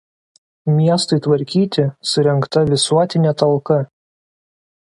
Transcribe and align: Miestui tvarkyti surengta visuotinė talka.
Miestui 0.77 1.19
tvarkyti 1.25 1.85
surengta 2.13 2.65
visuotinė 2.73 3.35
talka. 3.43 3.79